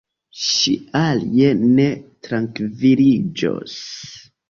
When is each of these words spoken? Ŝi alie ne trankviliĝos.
Ŝi 0.43 0.73
alie 1.01 1.53
ne 1.75 1.87
trankviliĝos. 2.25 3.81